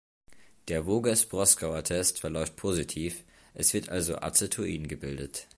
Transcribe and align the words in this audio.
Der 0.67 0.87
Voges-Proskauer-Test 0.87 2.21
verläuft 2.21 2.55
positiv, 2.55 3.23
es 3.53 3.75
wird 3.75 3.89
also 3.89 4.15
Acetoin 4.17 4.87
gebildet. 4.87 5.47